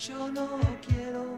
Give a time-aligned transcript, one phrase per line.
[0.00, 1.29] Yo no quiero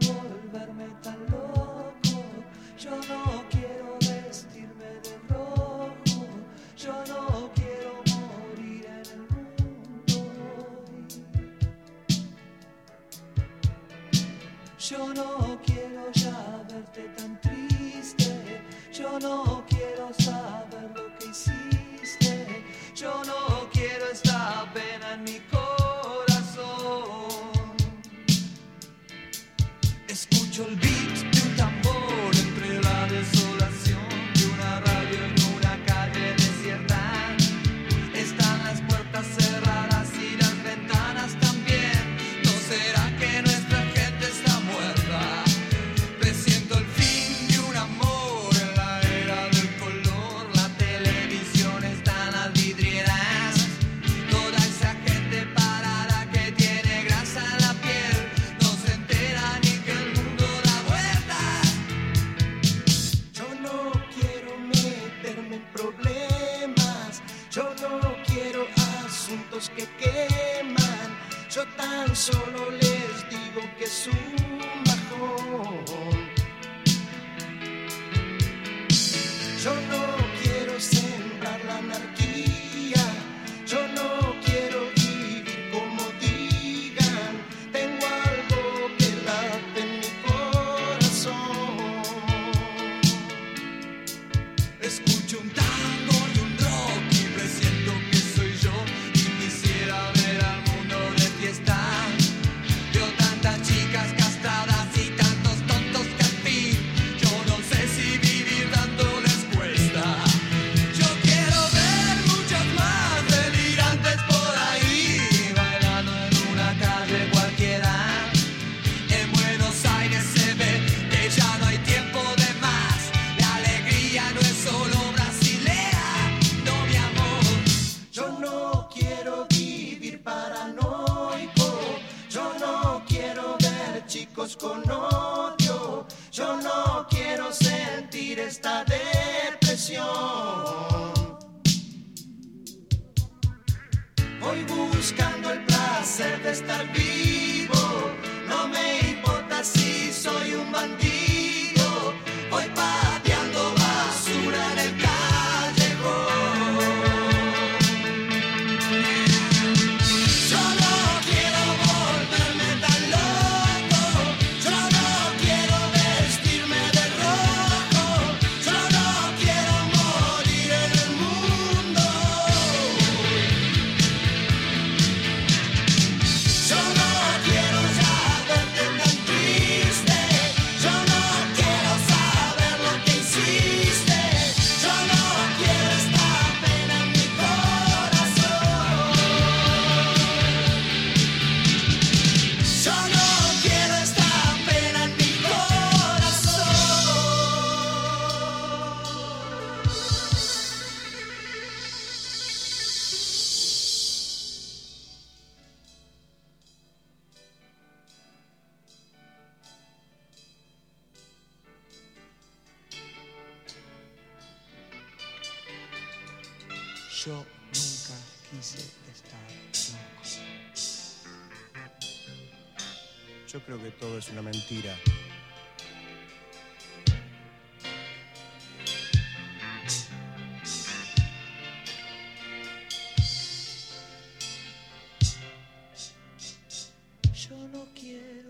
[238.03, 238.49] quiero,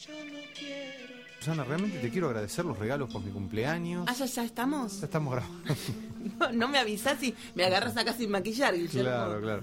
[0.00, 1.14] yo no quiero.
[1.38, 4.06] Susana, realmente te quiero agradecer los regalos por mi cumpleaños.
[4.08, 5.00] Ah, ya, ya estamos.
[5.00, 5.74] Ya estamos grabando.
[6.40, 9.02] No, no me avisás y me agarras acá sin maquillar, Guillermo.
[9.02, 9.62] claro, claro.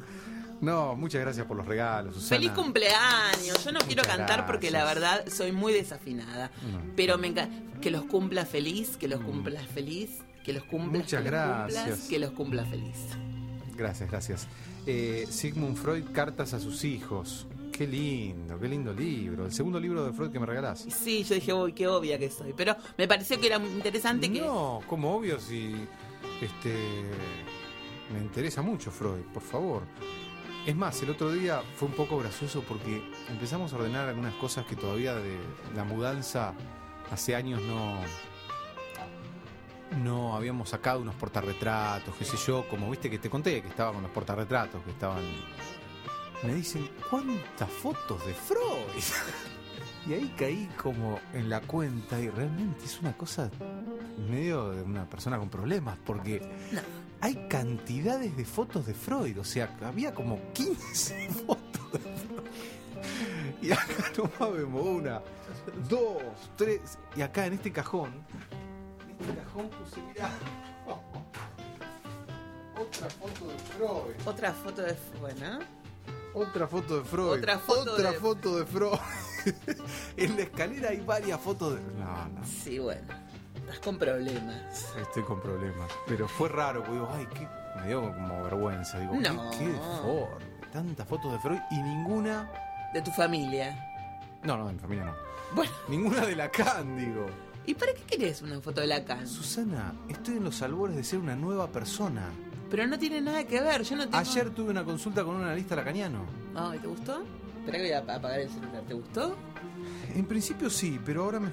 [0.62, 2.39] No, muchas gracias por los regalos, Susana.
[2.39, 3.65] Feliz cumpleaños.
[3.65, 6.51] Yo no quiero cantar porque la verdad soy muy desafinada.
[6.71, 6.80] No.
[6.95, 11.24] Pero me encanta que los cumpla feliz, que los cumplas feliz, que los cumplas, Muchas
[11.24, 12.07] que los cumplas, gracias.
[12.07, 12.97] que los cumpla feliz.
[13.75, 14.47] Gracias, gracias.
[14.86, 17.47] Eh, Sigmund Freud, Cartas a sus hijos.
[17.81, 19.48] Qué lindo, qué lindo libro.
[19.48, 20.86] El segundo libro de Freud que me regalás.
[20.88, 22.54] Sí, yo dije, uy, qué obvia que soy.
[22.54, 24.39] Pero me pareció que era interesante que.
[24.39, 25.74] No, como obvio si
[26.39, 26.75] este
[28.13, 29.81] me interesa mucho Freud, por favor.
[30.63, 33.01] Es más, el otro día fue un poco gracioso porque
[33.31, 35.39] empezamos a ordenar algunas cosas que todavía de
[35.75, 36.54] la mudanza
[37.10, 37.98] hace años no
[40.04, 43.92] no habíamos sacado unos portarretratos, qué sé yo, como viste que te conté que estaba
[43.92, 45.24] con los portarretratos que estaban
[46.43, 49.03] me dicen, ¿cuántas fotos de Freud?
[50.07, 53.49] y ahí caí como en la cuenta y realmente es una cosa
[54.29, 56.41] medio de una persona con problemas, porque
[57.19, 63.61] hay cantidades de fotos de Freud, o sea, había como 15 fotos de Freud.
[63.61, 65.21] Y acá nomás vemos una,
[65.87, 66.23] dos,
[66.57, 68.11] tres, y acá en este cajón,
[69.03, 70.31] en este cajón puse, mirá,
[72.81, 74.27] otra foto de Freud.
[74.27, 74.95] Otra foto de.
[75.19, 75.81] Bueno.
[76.33, 77.39] Otra foto de Freud.
[77.39, 79.00] Otra foto Otra de- foto de Freud.
[80.18, 81.81] en la escalera hay varias fotos de.
[82.00, 82.45] No, no.
[82.45, 83.01] Sí, bueno.
[83.56, 84.94] Estás con problemas.
[85.00, 85.89] Estoy con problemas.
[86.07, 87.48] Pero fue raro, porque digo, ay, qué.
[87.80, 89.00] Me dio como vergüenza.
[89.00, 89.51] Digo, No.
[89.51, 90.45] qué, qué deforme.
[90.72, 92.50] Tantas fotos de Freud y ninguna.
[92.94, 93.88] De tu familia.
[94.44, 95.13] No, no, de mi familia no.
[95.56, 97.25] Bueno, Ninguna de Lacan, digo.
[97.66, 99.28] ¿y para qué querés una foto de Lacan?
[99.28, 102.24] Susana, estoy en los albores de ser una nueva persona.
[102.71, 103.83] Pero no tiene nada que ver.
[103.83, 104.18] Yo no tengo.
[104.18, 106.25] Ayer tuve una consulta con un analista lacaniano.
[106.56, 107.21] Ay, ¿te gustó?
[107.59, 108.81] Espera que voy a ap- apagar el celular.
[108.88, 109.35] ¿Te gustó?
[110.15, 111.50] En principio sí, pero ahora me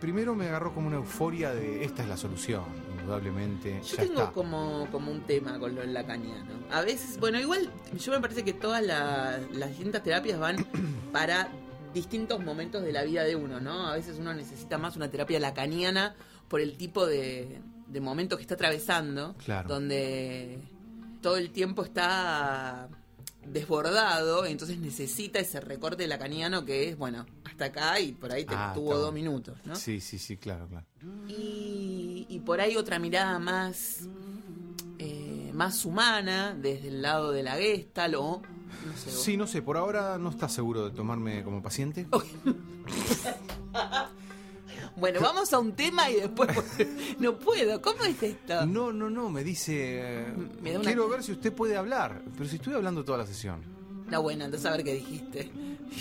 [0.00, 2.64] primero me agarró como una euforia de esta es la solución,
[3.00, 3.80] indudablemente.
[3.82, 4.32] Yo ya tengo está.
[4.32, 6.50] como, como un tema con lo lacaniano.
[6.70, 7.68] A veces, bueno, igual
[7.98, 10.56] yo me parece que todas la- las distintas terapias van
[11.12, 11.48] para
[11.94, 13.88] distintos momentos de la vida de uno, ¿no?
[13.88, 16.14] A veces uno necesita más una terapia lacaniana
[16.48, 17.60] por el tipo de,
[17.92, 19.68] de momento que está atravesando, Claro.
[19.68, 20.58] donde
[21.20, 22.88] todo el tiempo está
[23.46, 28.54] desbordado, entonces necesita ese recorte lacaniano que es, bueno, hasta acá y por ahí te
[28.56, 29.74] Ah, tuvo está dos minutos, ¿no?
[29.76, 30.86] Sí, sí, sí, claro, claro.
[31.28, 34.00] y, y por ahí otra mirada más
[34.98, 38.42] eh, más humana desde el lado de la Gestalt o
[38.86, 42.06] no sé Sí, no sé, por ahora no estás seguro de tomarme como paciente.
[44.96, 46.50] bueno vamos a un tema y después
[47.18, 48.66] no puedo ¿cómo es esto?
[48.66, 50.26] No, no, no, me dice.
[50.60, 52.22] Me da una- Quiero ver si usted puede hablar.
[52.36, 53.60] Pero si estoy hablando toda la sesión.
[54.08, 55.50] no bueno entonces a ver qué dijiste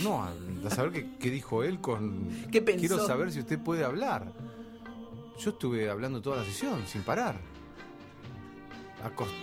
[0.04, 0.34] No, a
[0.66, 2.30] a saber qué, qué dijo él con.
[2.52, 2.80] ¿Qué pensó?
[2.88, 4.32] Quiero saber si usted puede hablar.
[5.40, 7.40] Yo estuve hablando toda la sesión, sin parar.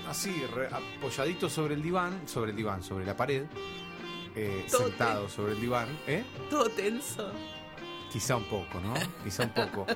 [0.08, 3.44] Así, re- apoyadito sobre el diván, sobre el diván, sobre la pared.
[4.36, 6.22] eh, sentado sobre el diván, ¿eh?
[6.48, 7.32] todo tenso
[8.10, 8.94] Quizá un poco, ¿no?
[9.22, 9.86] Quizá un poco.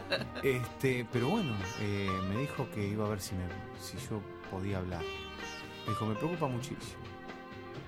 [0.43, 3.45] Este, pero bueno, eh, me dijo que iba a ver si, me,
[3.81, 4.21] si yo
[4.51, 5.03] podía hablar.
[5.85, 7.03] Me dijo, me preocupa muchísimo.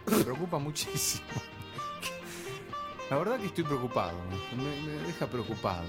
[0.06, 1.25] Me preocupa muchísimo.
[3.11, 4.19] La verdad que estoy preocupado,
[4.56, 5.85] me, me deja preocupado.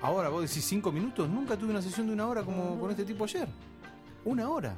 [0.00, 3.04] Ahora vos decís cinco minutos, nunca tuve una sesión de una hora como con este
[3.04, 3.48] tipo ayer.
[4.24, 4.74] Una hora.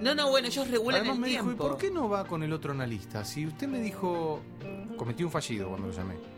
[0.00, 2.24] no no bueno ellos regulan Además el me tiempo dijo, ¿y por qué no va
[2.26, 3.24] con el otro analista?
[3.24, 4.40] Si usted me dijo,
[4.96, 6.37] cometí un fallido cuando lo llamé.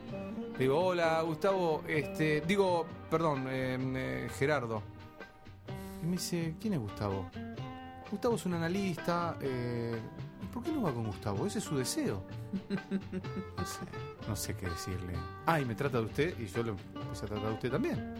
[0.60, 4.82] Le digo, hola Gustavo, este, digo, perdón, eh, eh, Gerardo.
[6.02, 7.30] Y me dice, ¿quién es Gustavo?
[8.10, 9.38] Gustavo es un analista.
[9.40, 9.98] Eh,
[10.42, 11.46] ¿y ¿Por qué no va con Gustavo?
[11.46, 12.22] Ese es su deseo.
[13.56, 13.80] No sé,
[14.28, 15.14] no sé qué decirle.
[15.46, 18.14] Ah, y me trata de usted y yo lo empecé a tratar de usted también.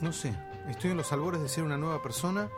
[0.00, 0.34] No sé,
[0.70, 2.48] estoy en los albores de ser una nueva persona.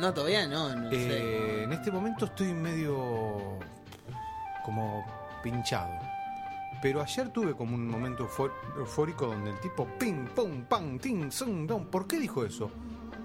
[0.00, 3.60] no todavía no no sé Eh, en este momento estoy medio
[4.64, 5.04] como
[5.40, 6.11] pinchado.
[6.82, 8.28] Pero ayer tuve como un momento
[8.76, 11.86] eufórico donde el tipo ping, pum, pam, ting, zung, dong.
[11.86, 12.72] ¿Por qué dijo eso?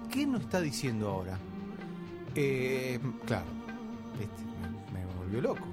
[0.08, 1.36] ¿Qué no está diciendo ahora?
[2.36, 3.46] Eh, claro,
[4.16, 4.42] viste,
[4.92, 5.66] me, me volvió loco.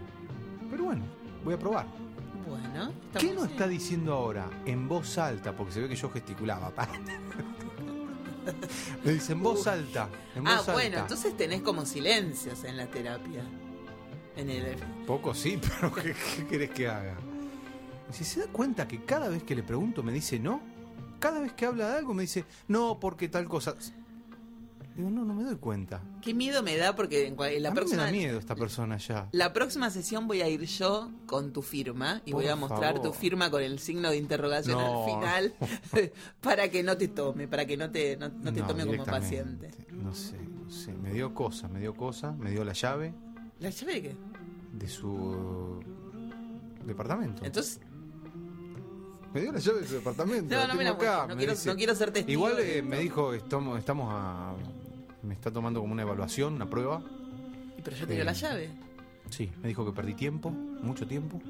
[0.71, 1.03] Pero bueno,
[1.43, 1.85] voy a probar.
[2.47, 5.55] bueno ¿Qué no está diciendo ahora en voz alta?
[5.55, 6.71] Porque se ve que yo gesticulaba.
[6.71, 6.89] pa.
[9.03, 10.09] Me dice en voz alta.
[10.35, 10.99] En ah voz bueno alta.
[11.01, 13.43] entonces tenés como silencios en la terapia
[14.35, 14.75] en el
[15.05, 17.15] Poco sí, pero ¿qué, qué querés que haga?
[18.11, 20.61] Si se da cuenta que cada vez que le pregunto me dice no,
[21.19, 23.75] cada vez que habla de algo me dice no, porque tal cosa.
[24.95, 26.01] Digo, no, no me doy cuenta.
[26.21, 28.95] Qué miedo me da porque en, la a mí próxima me da miedo esta persona
[28.95, 29.27] ya.
[29.33, 32.93] la próxima sesión voy a ir yo con tu firma y Por voy a mostrar
[32.95, 33.01] favor.
[33.11, 35.03] tu firma con el signo de interrogación No.
[35.03, 38.67] al final para que no te tome, para que no te no, no te No,
[38.67, 39.69] tome como paciente.
[39.91, 40.93] No sé, no sé.
[40.93, 43.13] Me dio cosa, me dio cosa, me dio la llave
[43.59, 44.15] ¿La llave de qué?
[44.73, 45.79] de su
[46.85, 47.43] departamento.
[47.43, 47.81] Entonces,
[49.35, 50.55] me dio la llave de su departamento.
[50.55, 52.47] no, no me la acá, no me quiero, dice- no quiero ser testigo.
[52.47, 54.53] Igual eh, me dijo, estamos, estamos a.
[55.23, 57.03] Me está tomando como una evaluación, una prueba.
[57.83, 58.69] Pero yo te dio eh, la llave.
[59.29, 61.41] Sí, me dijo que perdí tiempo, mucho tiempo.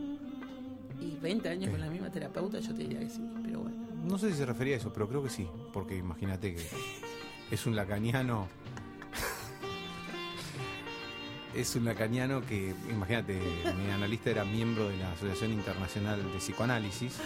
[1.00, 1.72] Y 20 años eh.
[1.72, 3.78] con la misma terapeuta, yo te diría que sí, pero bueno.
[4.04, 5.48] No sé si se refería a eso, pero creo que sí.
[5.72, 6.68] Porque imagínate que
[7.52, 8.48] es un lacaniano.
[11.54, 13.40] es un lacaniano que, imagínate,
[13.78, 17.20] mi analista era miembro de la Asociación Internacional de Psicoanálisis,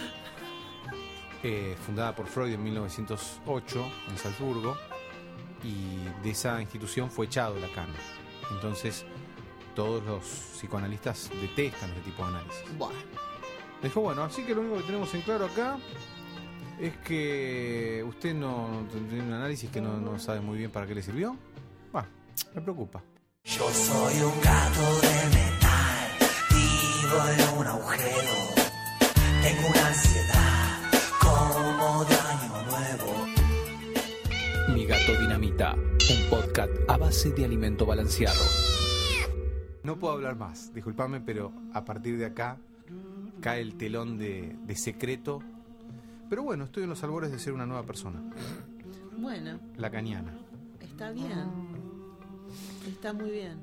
[1.42, 4.76] eh, fundada por Freud en 1908 en Salzburgo,
[5.62, 7.88] y de esa institución fue echado Lacan.
[8.50, 9.04] Entonces,
[9.74, 12.78] todos los psicoanalistas detestan este tipo de análisis.
[12.78, 12.90] Buah.
[13.82, 15.78] Dijo, bueno, así que lo único que tenemos en claro acá
[16.78, 20.86] es que usted no, no tiene un análisis que no, no sabe muy bien para
[20.86, 21.36] qué le sirvió.
[21.94, 22.06] Va,
[22.54, 23.02] me preocupa.
[23.44, 26.18] Yo soy un gato de metal,
[26.50, 28.32] vivo en un agujero.
[29.42, 30.79] Tengo una ansiedad
[32.00, 33.26] como de año nuevo.
[34.74, 38.40] Mi gato dinamita, un podcast a base de alimento balanceado.
[39.82, 42.56] No puedo hablar más, disculpame, pero a partir de acá
[43.42, 45.42] cae el telón de, de secreto.
[46.30, 48.22] Pero bueno, estoy en los albores de ser una nueva persona,
[49.18, 50.38] Bueno, la cañana.
[50.80, 51.50] está bien.
[52.88, 53.58] Está muy bien.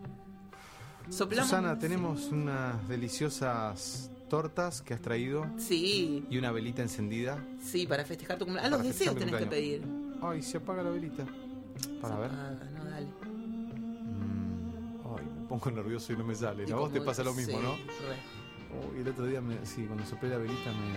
[1.10, 1.50] Soplamos.
[1.50, 7.44] Susana, tenemos unas deliciosas tortas que has traído Sí, y una velita encendida.
[7.62, 8.74] sí, para festejar tu cumpleaños.
[8.74, 9.84] Ah, los deseos tenés que pedir.
[10.22, 11.26] Ay, se apaga la velita.
[12.02, 12.32] Para Se ver.
[12.32, 13.08] apaga, no, dale.
[13.08, 16.66] Mm, Ay, me pongo nervioso y no me sale.
[16.68, 17.74] Y A vos te pasa lo mismo, sí, ¿no?
[17.76, 18.94] re.
[18.94, 20.92] Uy, el otro día, me, sí, cuando soplé la velita me,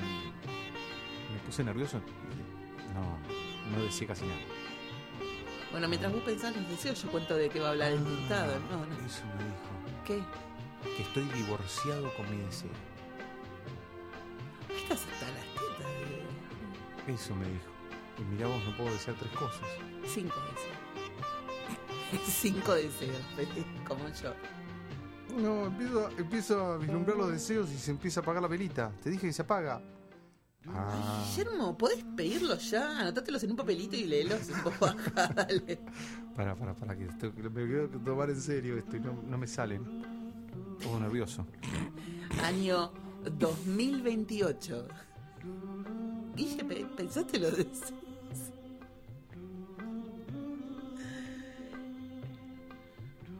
[1.34, 1.98] me puse nervioso.
[1.98, 4.40] y No, no decía casi nada.
[5.70, 8.54] Bueno, mientras vos pensás los deseos, yo cuento de qué va a hablar el dictado.
[8.70, 9.06] No, no.
[9.06, 10.04] Eso me dijo.
[10.04, 10.18] ¿Qué?
[10.96, 12.70] Que estoy divorciado con mi deseo.
[14.76, 17.64] Estás hasta las tetas de Eso me dijo.
[18.18, 19.66] Y mirá vos, no puedo desear tres cosas.
[20.06, 22.24] cinco deseos.
[22.28, 23.16] cinco deseos,
[23.86, 24.34] como yo.
[25.40, 28.90] No, empiezo, a- empiezo a vislumbrar los deseos y se empieza a apagar la velita.
[29.02, 29.80] Te dije que se apaga.
[30.68, 32.98] Ah, Ay, Guillermo, ¿podés pedirlos ya?
[33.00, 35.80] Anotátelos en un papelito y léelos en voz baja, dale.
[36.36, 39.38] para, para, para, que esto- que me quiero tomar en serio esto y no, no
[39.38, 39.82] me salen.
[40.82, 41.46] Poco nervioso.
[42.42, 42.90] Año
[43.38, 44.88] 2028.
[46.36, 47.92] Guille, pe- ¿pensaste los deseos?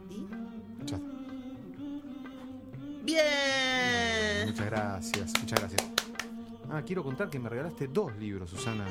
[0.09, 0.25] ¿Y?
[0.85, 0.99] Ya.
[3.03, 4.47] ¡Bien!
[4.49, 5.81] Muchas gracias, muchas gracias.
[6.69, 8.85] Ah, quiero contar que me regalaste dos libros, Susana.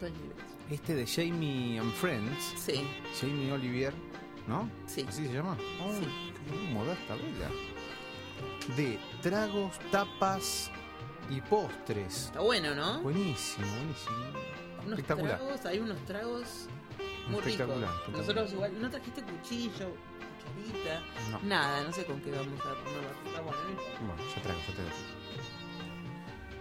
[0.00, 0.42] Dos libros.
[0.70, 2.82] Este de Jamie and Friends, Sí,
[3.20, 3.92] Jamie Olivier,
[4.48, 4.68] ¿no?
[4.86, 5.04] sí.
[5.08, 5.56] ¿Así se llama?
[5.80, 6.72] Oh, Sí.
[6.72, 7.50] modesta vela.
[8.74, 10.70] De tragos, tapas
[11.30, 12.26] y postres.
[12.26, 13.00] Está bueno, ¿no?
[13.02, 14.16] Buenísimo, buenísimo.
[14.84, 15.38] Unos espectacular.
[15.38, 16.68] tragos, hay unos tragos
[17.28, 17.46] muy ricos.
[17.46, 18.20] Espectacular, espectacular.
[18.20, 19.92] Nosotros igual, ¿no trajiste cuchillo,
[20.54, 21.02] cucharita?
[21.30, 21.40] No.
[21.48, 23.28] Nada, no sé con qué vamos a.
[23.28, 24.00] Está bueno, no importa.
[24.00, 24.90] Bueno, ya traigo, ya traigo.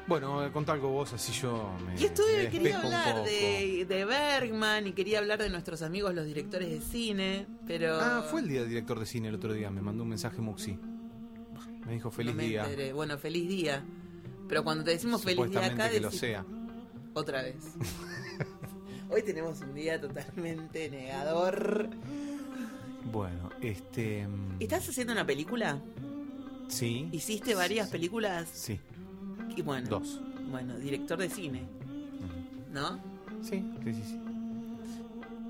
[0.07, 1.99] Bueno, eh, contá algo vos, así yo me.
[1.99, 6.69] Y estuve, me quería hablar de Bergman y quería hablar de nuestros amigos los directores
[6.69, 7.99] de cine, pero...
[7.99, 10.41] Ah, fue el día del director de cine el otro día, me mandó un mensaje
[10.41, 10.77] Muxi.
[11.85, 12.63] Me dijo feliz no me día.
[12.63, 12.93] enteré.
[12.93, 13.83] Bueno, feliz día.
[14.47, 16.45] Pero cuando te decimos feliz día acá, que lo sea.
[17.13, 17.55] otra vez.
[19.09, 21.89] Hoy tenemos un día totalmente negador.
[23.11, 24.27] Bueno, este.
[24.27, 25.79] mm, ¿Estás haciendo una película?
[26.67, 27.07] Sí.
[27.11, 28.49] ¿Hiciste varias películas?
[28.51, 28.79] Sí,
[29.55, 30.19] Y bueno, dos.
[30.49, 31.63] bueno, director de cine.
[32.73, 32.99] ¿no?
[33.43, 34.01] Sí, sí, sí.
[34.03, 34.19] sí.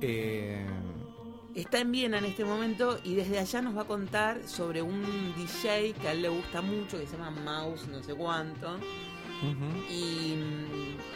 [0.02, 0.66] Eh,
[1.56, 5.34] Está en Viena en este momento y desde allá nos va a contar sobre un
[5.38, 8.78] DJ que a él le gusta mucho, que se llama Mouse no sé cuánto,
[9.90, 10.34] y,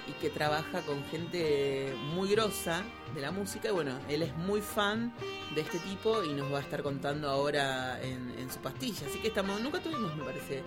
[0.08, 3.68] y que trabaja con gente muy grosa de la música.
[3.68, 5.14] Y bueno, él es muy fan
[5.56, 9.08] de este tipo y nos va a estar contando ahora en, en su pastilla.
[9.08, 10.64] Así que estamos, nunca tuvimos, me parece,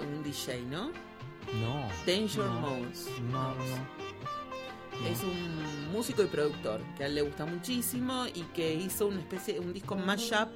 [0.00, 0.90] un DJ, ¿no?
[1.60, 1.88] No.
[2.04, 3.08] Danger no, Mouse.
[3.30, 3.70] No, no, Mouse.
[3.70, 4.35] no.
[5.04, 9.20] Es un músico y productor que a él le gusta muchísimo y que hizo una
[9.20, 10.48] especie, un disco mashup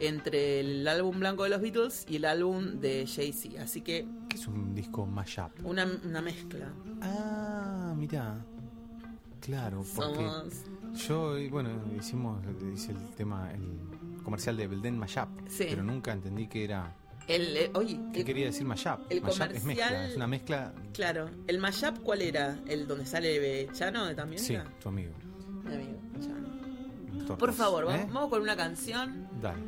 [0.00, 3.60] entre el álbum blanco de los Beatles y el álbum de Jay-Z.
[3.62, 5.50] Así que ¿Qué es un disco mashup?
[5.64, 6.68] una, una mezcla.
[7.02, 8.44] Ah, mira.
[9.40, 10.54] Claro, porque Somos.
[11.06, 12.40] yo, y bueno, hicimos,
[12.74, 15.66] hice el tema, el comercial de Belden Mashup, Sí.
[15.70, 16.92] pero nunca entendí que era,
[17.28, 19.00] El, eh, oye, qué el- quería decir mashup.
[19.10, 20.72] el mashup es mezcla, es una mezcla.
[20.94, 22.58] claro, el mashup, ¿cuál era?
[22.66, 24.42] ¿El donde sale Chano también?
[24.42, 24.64] Sí, era?
[24.80, 25.12] tu amigo.
[25.64, 26.48] Mi amigo, Chano.
[27.26, 28.06] Tortas, Por favor, vamos, ¿eh?
[28.10, 29.28] vamos con una canción.
[29.42, 29.60] Dale.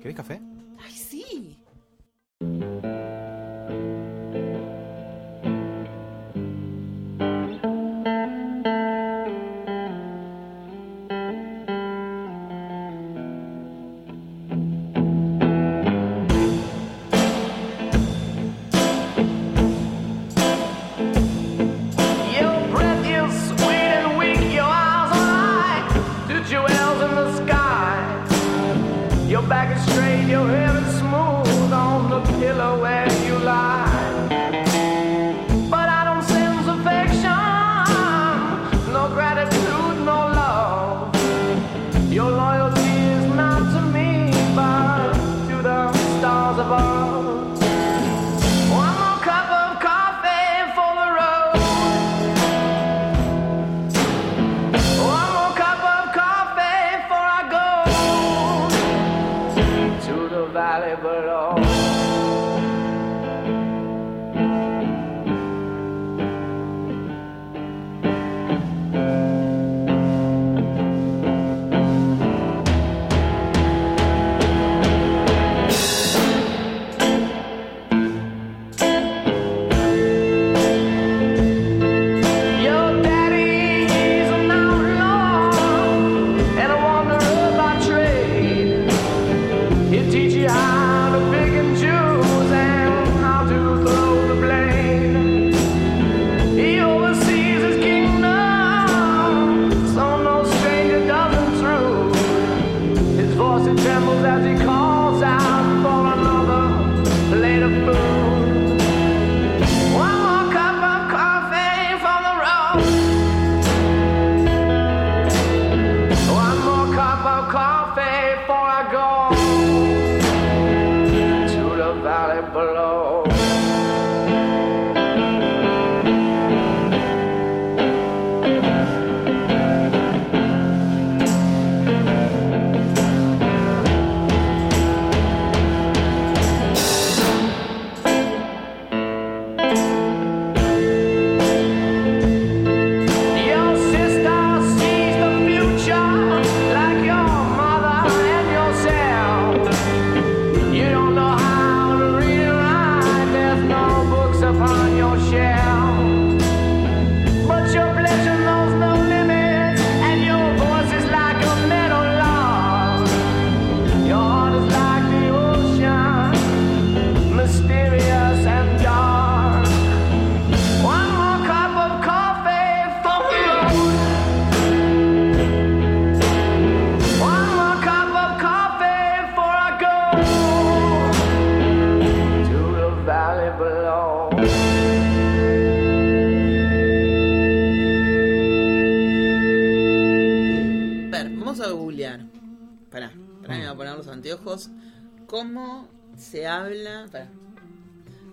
[0.00, 0.40] ¿Querés café?
[0.78, 1.58] ¡Ay, sí!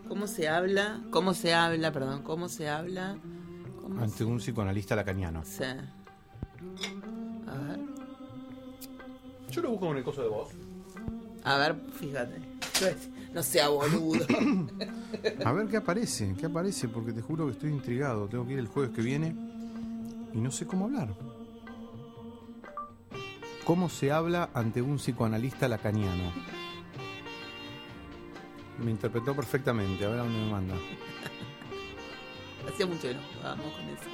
[0.08, 1.02] ¿Cómo se habla?
[1.12, 1.92] ¿Cómo se habla?
[1.92, 3.18] Perdón, ¿cómo se habla?
[3.82, 5.44] ¿Cómo Ante un psicoanalista lacaniano.
[5.46, 5.65] se...
[5.65, 5.76] A
[7.68, 7.80] ver,
[9.52, 10.50] Yo lo busco con el coso de voz.
[11.44, 12.39] a ver, fíjate.
[13.34, 14.26] No sea boludo.
[15.46, 18.28] A ver qué aparece, qué aparece, porque te juro que estoy intrigado.
[18.28, 19.36] Tengo que ir el jueves que viene
[20.34, 21.13] y no sé cómo hablar.
[23.65, 26.32] ¿Cómo se habla ante un psicoanalista lacaniano?
[28.84, 30.76] Me interpretó perfectamente, a ver a dónde me manda.
[32.68, 34.10] Hacía mucho que no jugábamos con eso.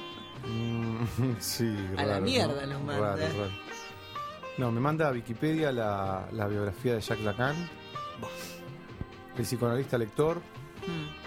[0.48, 2.74] Mm, sí, A la mierda ¿no?
[2.74, 3.16] nos manda.
[3.16, 3.50] Raro, raro.
[4.58, 7.54] No, me manda a Wikipedia la, la biografía de Jacques Lacan.
[9.36, 10.38] El psicoanalista lector.
[10.86, 11.26] Mm.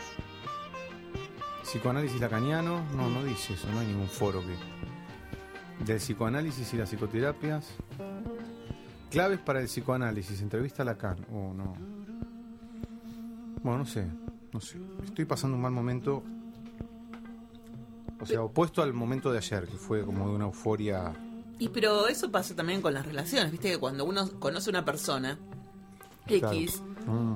[1.63, 2.83] Psicoanálisis lacaniano.
[2.95, 5.85] No, no dice eso, no hay ningún foro que.
[5.85, 7.75] Del psicoanálisis y las psicoterapias.
[9.11, 10.41] Claves para el psicoanálisis.
[10.41, 11.25] Entrevista a Lacan.
[11.31, 11.75] Oh, no.
[13.63, 14.05] Bueno, no sé.
[14.53, 14.77] No sé.
[15.03, 16.23] Estoy pasando un mal momento.
[18.21, 21.13] O sea, opuesto al momento de ayer, que fue como de una euforia.
[21.57, 24.85] Y pero eso pasa también con las relaciones, viste que cuando uno conoce a una
[24.85, 25.37] persona
[26.27, 27.35] X Mm,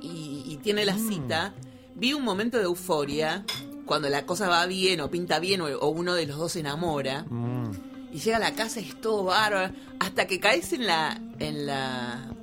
[0.00, 1.54] y, y tiene la cita,
[1.94, 3.44] vi un momento de euforia
[3.86, 6.60] cuando la cosa va bien o pinta bien o, o uno de los dos se
[6.60, 8.12] enamora mm.
[8.12, 11.66] y llega a la casa y es todo bárbaro hasta que caes en la en
[11.66, 12.34] la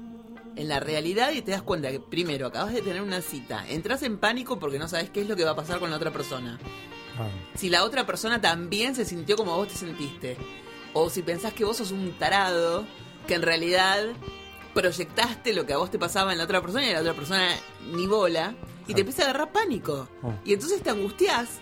[0.56, 4.04] en la realidad y te das cuenta que primero acabas de tener una cita, entras
[4.04, 6.12] en pánico porque no sabes qué es lo que va a pasar con la otra
[6.12, 6.60] persona.
[7.18, 10.38] Ah, si la otra persona también se sintió como vos te sentiste.
[10.94, 12.86] O si pensás que vos sos un tarado,
[13.28, 14.04] que en realidad
[14.74, 17.48] proyectaste lo que a vos te pasaba en la otra persona y la otra persona
[17.94, 18.56] ni bola,
[18.88, 20.08] y te empieza a agarrar pánico.
[20.22, 20.34] Oh.
[20.44, 21.60] Y entonces te angustiás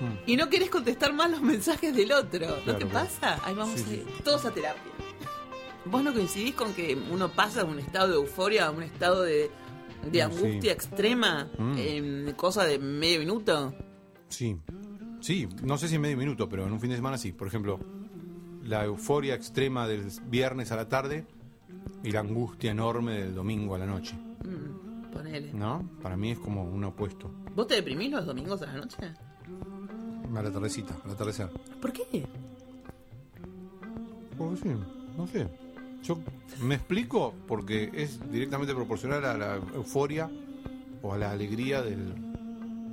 [0.00, 0.30] mm.
[0.30, 2.46] y no querés contestar más los mensajes del otro.
[2.48, 3.40] ¿No Claro, te pasa?
[3.44, 3.94] Ahí vamos Sí, a sí.
[3.94, 4.82] ir todos a terapia.
[5.90, 9.22] ¿Vos no coincidís con que uno pasa de un estado de euforia a un estado
[9.22, 9.50] de,
[10.04, 10.20] de Sí.
[10.20, 11.74] angustia extrema Mm.
[11.78, 13.74] en cosa de medio minuto?
[14.28, 14.58] Sí,
[15.20, 17.32] sí, no sé si en medio minuto, pero en un fin de semana sí.
[17.32, 17.80] Por ejemplo,
[18.64, 21.26] la euforia extrema del viernes a la tarde
[22.04, 24.14] y la angustia enorme del domingo a la noche.
[24.14, 25.52] Mm, ponele.
[25.54, 25.88] ¿No?
[26.02, 27.30] Para mí es como un opuesto.
[27.56, 28.96] ¿Vos te deprimís los domingos a la noche?
[30.36, 31.48] A la tardecita, a la atardecer.
[31.80, 32.26] ¿Por qué?
[34.36, 34.68] Pues sí,
[35.16, 35.48] no sé.
[36.02, 36.18] Yo
[36.60, 40.30] me explico porque es directamente proporcional a la euforia
[41.02, 42.14] o a la alegría del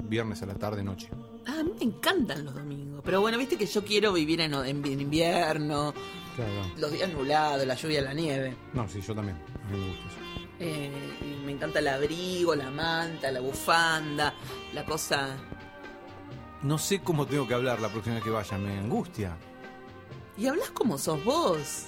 [0.09, 1.09] viernes a la tarde noche.
[1.47, 3.01] Ah, a mí me encantan los domingos.
[3.03, 4.53] Pero bueno, viste que yo quiero vivir en,
[4.85, 5.93] invierno,
[6.35, 6.51] Claro.
[6.77, 8.57] Los días nublados, la lluvia, la nieve.
[8.73, 9.37] No, sí, yo también.
[9.37, 10.17] A mí me gusta eso.
[10.59, 10.91] Eh,
[11.45, 14.33] me encanta el abrigo, la manta, la bufanda,
[14.73, 15.37] la cosa.
[16.61, 19.37] No sé cómo tengo que hablar la próxima vez que vaya, me angustia.
[20.37, 21.85] Y hablas como sos vos.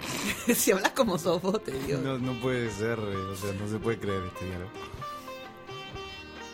[0.54, 1.98] si hablas como sos vos, te digo.
[2.00, 4.70] No, no puede ser, o sea, no se puede creer este diálogo.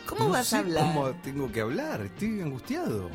[0.07, 0.83] ¿Cómo No vas sé a hablar?
[0.93, 2.01] ¿Cómo tengo que hablar?
[2.01, 3.09] Estoy angustiado.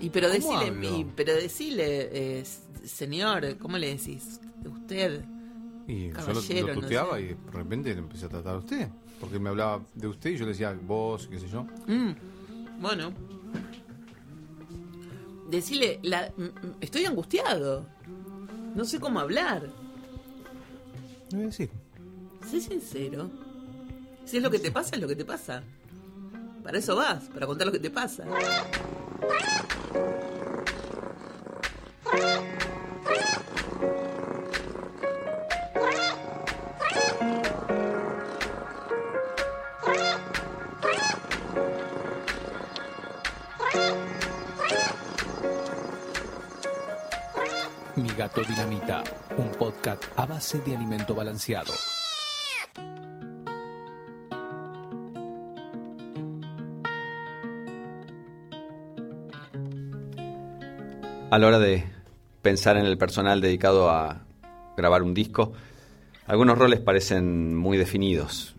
[0.00, 2.44] Y pero ¿Cómo decile, y- pero decile, eh,
[2.84, 4.40] señor, ¿cómo le decís?
[4.64, 5.22] Usted.
[5.86, 7.20] Y yo lo, lo no tuteaba sé.
[7.22, 8.88] y de repente le empecé a tratar a usted.
[9.20, 11.64] Porque me hablaba de usted y yo le decía vos, qué sé yo.
[11.86, 12.12] Mm,
[12.80, 13.12] bueno.
[15.50, 17.86] Decile, la, m- m- estoy angustiado.
[18.74, 19.62] No sé cómo hablar.
[21.30, 21.70] Le voy a decir.
[22.50, 23.30] Sé sincero.
[24.24, 25.62] Si es lo que te pasa, es lo que te pasa.
[26.62, 28.24] Para eso vas, para contar lo que te pasa.
[48.16, 49.02] Gato dinamita,
[49.36, 51.72] un podcast a base de alimento balanceado.
[61.30, 61.84] a la hora de
[62.42, 64.24] pensar en el personal dedicado a
[64.76, 65.52] grabar un disco,
[66.28, 68.54] algunos roles parecen muy definidos.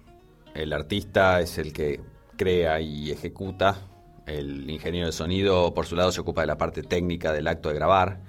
[0.53, 2.01] El artista es el que
[2.35, 3.77] crea y ejecuta,
[4.25, 7.69] el ingeniero de sonido por su lado se ocupa de la parte técnica del acto
[7.69, 8.19] de grabar,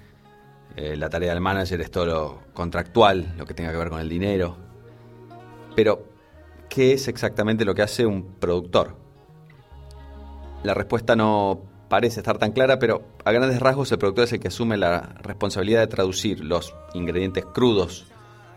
[0.76, 3.98] Eh, la tarea del manager es todo lo contractual, lo que tenga que ver con
[3.98, 4.56] el dinero.
[5.74, 6.04] Pero,
[6.68, 8.94] ¿qué es exactamente lo que hace un productor?
[10.62, 14.40] La respuesta no parece estar tan clara, pero a grandes rasgos el productor es el
[14.40, 18.06] que asume la responsabilidad de traducir los ingredientes crudos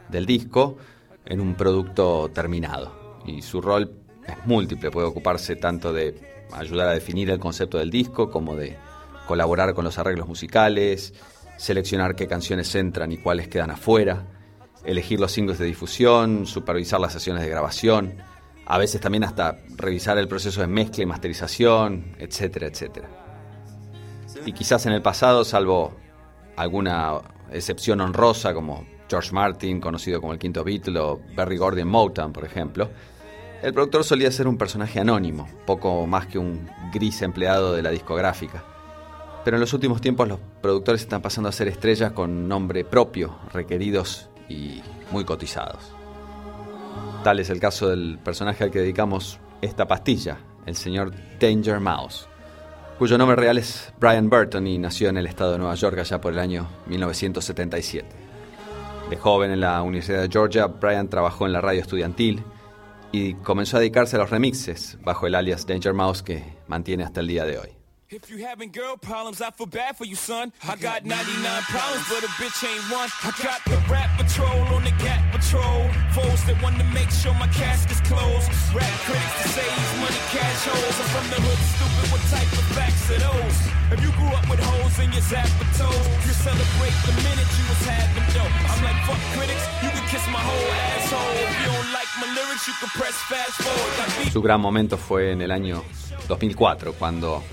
[0.10, 0.78] del disco
[1.26, 3.22] en un producto terminado.
[3.26, 3.94] Y su rol
[4.28, 6.20] es múltiple, puede ocuparse tanto de
[6.52, 8.78] ayudar a definir el concepto del disco como de
[9.28, 11.14] colaborar con los arreglos musicales,
[11.60, 14.26] seleccionar qué canciones entran y cuáles quedan afuera,
[14.86, 18.16] elegir los singles de difusión, supervisar las sesiones de grabación,
[18.66, 23.10] a veces también hasta revisar el proceso de mezcla y masterización, etcétera, etcétera.
[24.46, 25.98] Y quizás en el pasado, salvo
[26.56, 27.20] alguna
[27.52, 32.32] excepción honrosa como George Martin, conocido como el quinto Beatle, o Berry Gordy en Motown,
[32.32, 32.90] por ejemplo,
[33.62, 37.90] el productor solía ser un personaje anónimo, poco más que un gris empleado de la
[37.90, 38.64] discográfica.
[39.44, 43.38] Pero en los últimos tiempos los productores están pasando a ser estrellas con nombre propio,
[43.54, 45.92] requeridos y muy cotizados.
[47.24, 52.28] Tal es el caso del personaje al que dedicamos esta pastilla, el señor Danger Mouse,
[52.98, 56.20] cuyo nombre real es Brian Burton y nació en el estado de Nueva York allá
[56.20, 58.08] por el año 1977.
[59.10, 62.44] De joven en la Universidad de Georgia, Brian trabajó en la radio estudiantil
[63.12, 67.22] y comenzó a dedicarse a los remixes bajo el alias Danger Mouse que mantiene hasta
[67.22, 67.79] el día de hoy.
[68.10, 70.50] If you having girl problems, I feel bad for you, son.
[70.66, 71.30] I got 99
[71.70, 73.06] problems, but a bitch ain't one.
[73.22, 75.86] I got the rap patrol on the cat patrol.
[76.18, 78.50] Foes that want to make sure my casket's closed.
[78.74, 80.98] Rap critics to say he's money cash holes.
[80.98, 82.06] I'm from the hood, stupid.
[82.10, 83.58] What type of facts are those?
[83.94, 88.26] If you grew up with hoes in your you celebrate the minute you was having.
[88.26, 91.38] I'm like, fuck critics, you can kiss my whole asshole.
[91.46, 94.34] If you don't like my lyrics, you can press fast forward.
[94.34, 95.84] Su gran momento fue en el año
[96.28, 97.44] 2004, cuando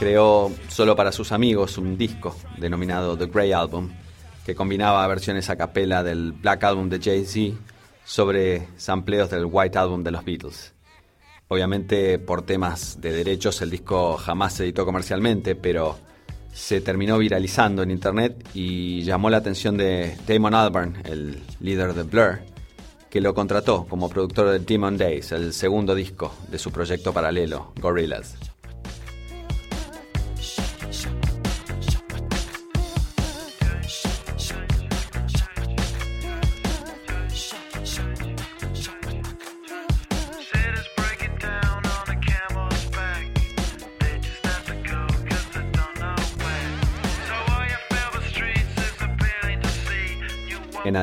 [0.00, 3.90] creó solo para sus amigos un disco denominado The Grey Album,
[4.46, 7.58] que combinaba versiones a capela del Black Album de Jay-Z
[8.02, 10.72] sobre sampleos del White Album de los Beatles.
[11.48, 15.98] Obviamente por temas de derechos el disco jamás se editó comercialmente, pero
[16.50, 22.04] se terminó viralizando en internet y llamó la atención de Damon Albarn, el líder de
[22.04, 22.38] Blur,
[23.10, 27.74] que lo contrató como productor de Demon Days, el segundo disco de su proyecto paralelo,
[27.78, 28.49] Gorillaz.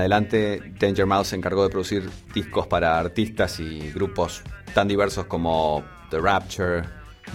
[0.08, 4.42] Adelante, Danger Mouse se encargó de producir discos para artistas y grupos
[4.74, 6.84] tan diversos como The Rapture,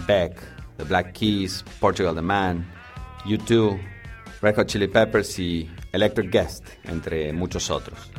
[0.07, 0.39] Beck,
[0.77, 2.65] The Black Keys, Portugal The Man,
[3.25, 3.79] U2,
[4.41, 8.11] Red Chili Peppers y Electric Guest, entre muchos otros.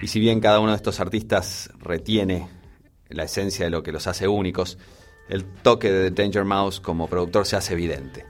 [0.00, 2.48] Y si bien cada uno de estos artistas retiene
[3.08, 4.78] la esencia de lo que los hace únicos,
[5.28, 8.24] el toque de Danger Mouse como productor se hace evidente.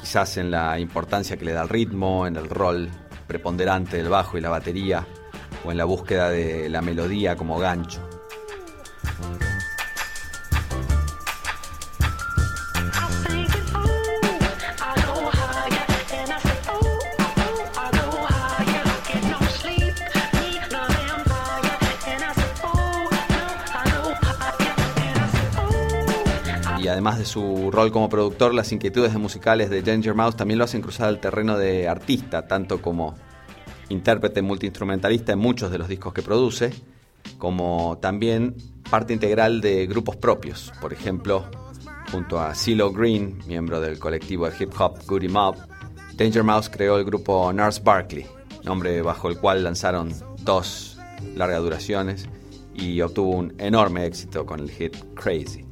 [0.00, 2.90] quizás en la importancia que le da al ritmo, en el rol
[3.32, 5.06] preponderante del bajo y la batería,
[5.64, 8.06] o en la búsqueda de la melodía como gancho.
[26.82, 30.64] Y además de su rol como productor, las inquietudes musicales de Danger Mouse también lo
[30.64, 33.14] hacen cruzar al terreno de artista, tanto como
[33.88, 36.72] intérprete multiinstrumentalista en muchos de los discos que produce,
[37.38, 38.56] como también
[38.90, 40.72] parte integral de grupos propios.
[40.80, 41.44] Por ejemplo,
[42.10, 45.54] junto a CeeLo Green, miembro del colectivo de hip hop Goody Mob,
[46.16, 48.26] Danger Mouse creó el grupo Nurse Barkley,
[48.64, 50.98] nombre bajo el cual lanzaron dos
[51.36, 52.28] largas duraciones
[52.74, 55.64] y obtuvo un enorme éxito con el hit Crazy.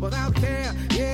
[0.00, 0.72] Without care.
[0.92, 1.07] Yeah,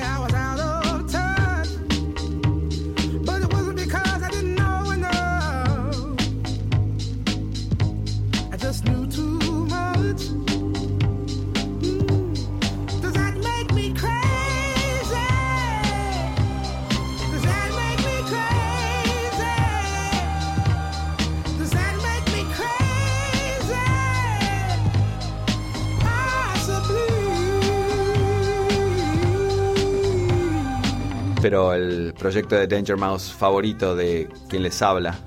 [31.45, 35.19] Pero el proyecto de Danger Mouse favorito de quien les habla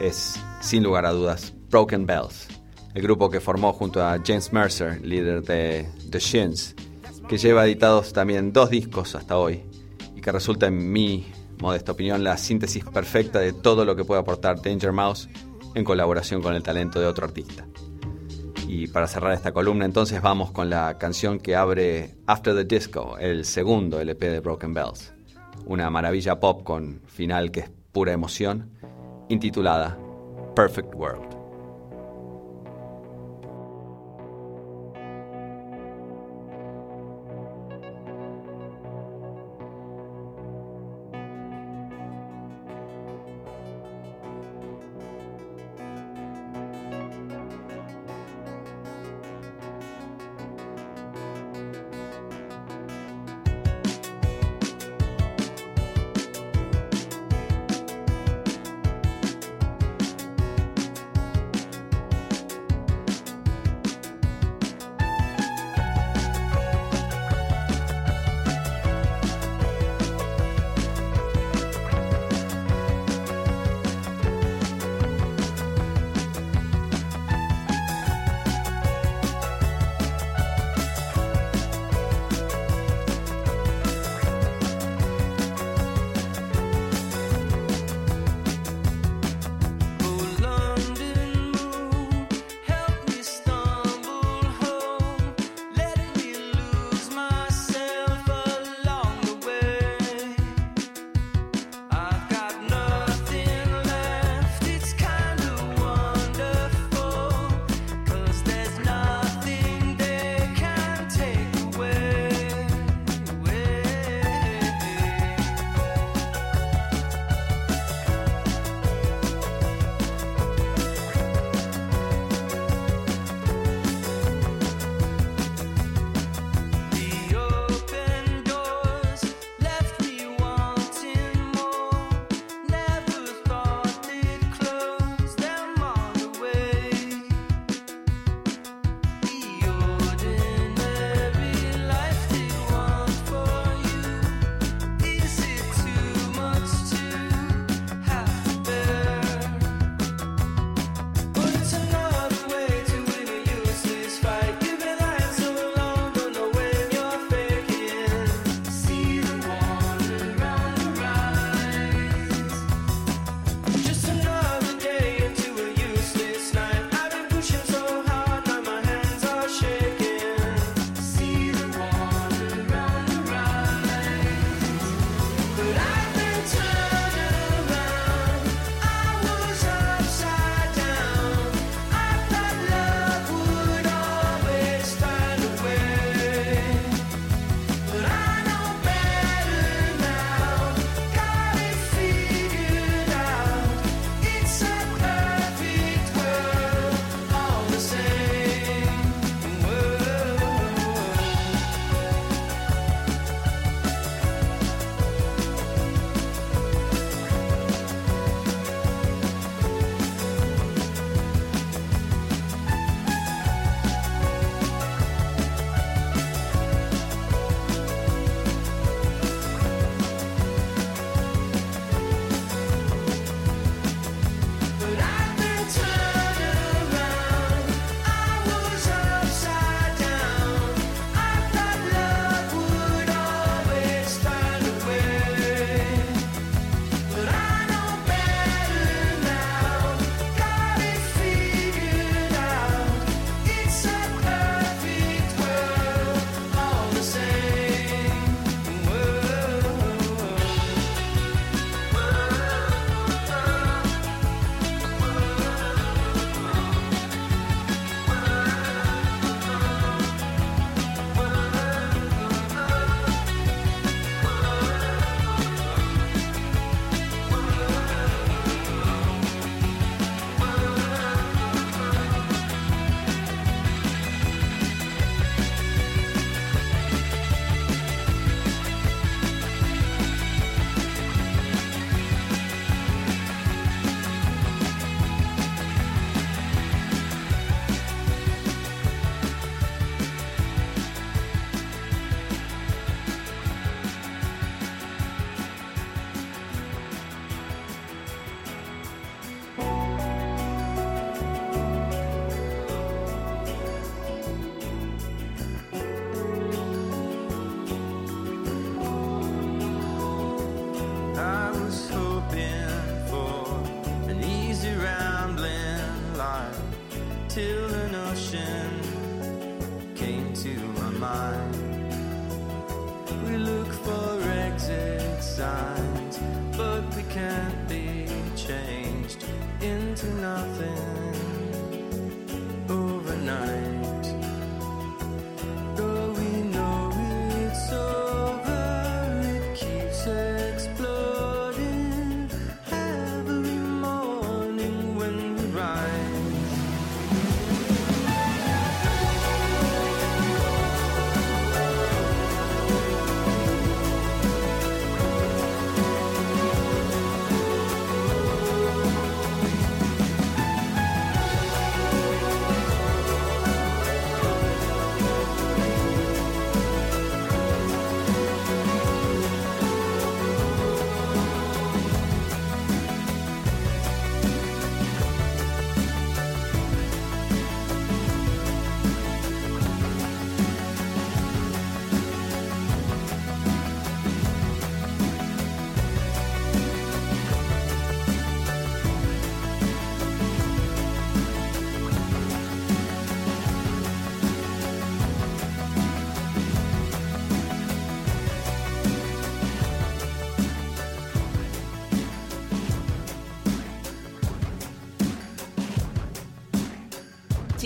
[0.00, 2.48] es, sin lugar a dudas, Broken Bells,
[2.94, 6.74] el grupo que formó junto a James Mercer, líder de The Shins,
[7.28, 9.62] que lleva editados también dos discos hasta hoy
[10.16, 14.22] y que resulta en mi modesta opinión la síntesis perfecta de todo lo que puede
[14.22, 15.28] aportar Danger Mouse
[15.74, 17.66] en colaboración con el talento de otro artista.
[18.66, 23.18] Y para cerrar esta columna entonces vamos con la canción que abre After the Disco,
[23.18, 25.19] el segundo LP de Broken Bells.
[25.70, 28.72] Una maravilla pop con final que es pura emoción,
[29.28, 29.96] intitulada
[30.56, 31.39] Perfect World.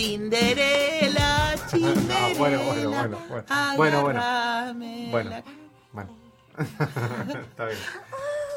[0.05, 2.05] Cinderela, Cinderela.
[2.15, 3.45] Ah, bueno, bueno, bueno, bueno.
[3.77, 4.21] Bueno, bueno.
[5.11, 5.45] Bueno, la-
[5.93, 6.11] bueno.
[7.49, 7.79] Está bien.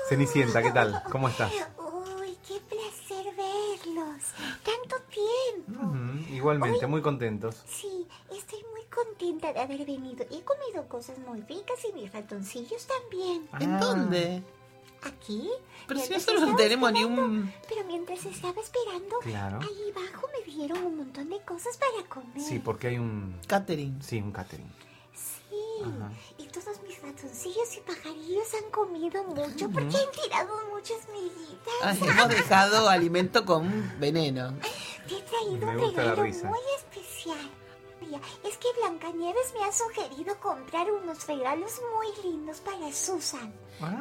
[0.10, 1.02] Cenicienta, ¿qué tal?
[1.10, 1.52] ¿Cómo estás?
[1.78, 4.24] Uy, qué placer verlos.
[4.64, 5.94] Tanto tiempo.
[6.34, 7.64] Igualmente, muy contentos.
[7.66, 8.06] Sí,
[8.38, 10.26] estoy muy contenta de haber venido.
[10.30, 13.48] He comido cosas muy ricas y mis ratoncillos también.
[13.62, 13.80] ¿En Ah.
[13.80, 14.44] dónde?
[15.04, 15.50] ¿Aquí?
[15.88, 17.54] Pero si nosotros no tenemos ni un...
[17.70, 19.60] Pero mientras estaba esperando, Claro.
[19.62, 22.42] ahí abajo me dieron un montón de cosas para comer.
[22.42, 23.40] Sí, porque hay un.
[23.48, 24.02] Catering.
[24.02, 24.70] Sí, un catering.
[25.14, 26.12] Sí, Ajá.
[26.38, 31.74] y todos mis ratoncillos y pajarillos han comido mucho porque han tirado muchas miguitas.
[31.84, 34.54] Ay, hemos dejado alimento con veneno.
[35.08, 37.52] Te he traído un regalo muy especial.
[38.02, 43.52] Mira, Es que Blancanieves me ha sugerido comprar unos regalos muy lindos para Susan.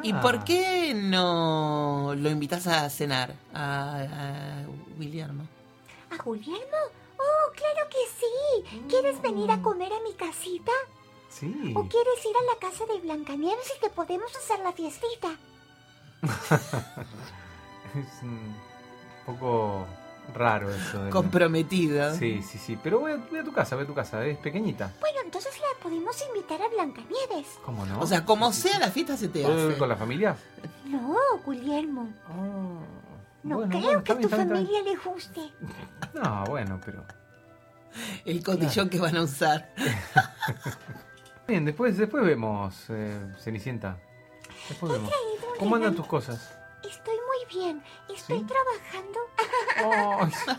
[0.03, 0.21] ¿Y Ah.
[0.21, 4.63] por qué no lo invitas a cenar a, a
[4.97, 5.47] Guillermo?
[6.09, 6.77] ¿A Guillermo?
[7.19, 8.79] Oh, claro que sí.
[8.89, 10.71] ¿Quieres venir a comer a mi casita?
[11.29, 11.73] Sí.
[11.75, 15.29] ¿O quieres ir a la casa de Blancanieves y te podemos hacer la fiestita?
[17.95, 18.55] Es un
[19.25, 19.87] poco
[20.33, 21.03] raro eso.
[21.03, 22.13] de- Comprometido.
[22.15, 22.77] Sí, sí, sí.
[22.83, 24.25] Pero voy a, voy a tu casa, voy a tu casa.
[24.25, 24.93] Es pequeñita.
[24.99, 25.16] Bueno,
[25.87, 27.47] podemos invitar a Blancanieves.
[27.63, 28.01] ¿Cómo no?
[28.01, 29.79] O sea, como sea la fiesta se te ¿Puedo ir hace.
[29.79, 30.35] con la familia?
[30.85, 31.15] No,
[31.45, 32.09] Guillermo.
[33.43, 35.41] No Bueno, creo bueno, que a bien, tu está bien, está familia le guste.
[36.13, 37.05] No, bueno, pero.
[38.25, 39.73] El cotillón que van a usar.
[41.47, 43.97] Bien, después, después vemos, eh, Cenicienta.
[44.67, 45.09] Después vemos.
[45.57, 46.53] ¿Cómo andan tus cosas?
[46.83, 47.81] Estoy muy bien.
[48.13, 48.45] Estoy ¿Sí?
[48.45, 49.19] trabajando.
[50.21, 50.57] Ay,